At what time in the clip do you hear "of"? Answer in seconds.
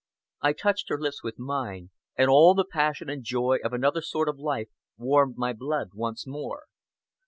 3.63-3.71, 4.29-4.39